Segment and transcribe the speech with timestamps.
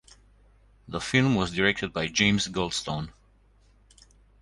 [0.87, 3.09] The film was directed by James Goldstone.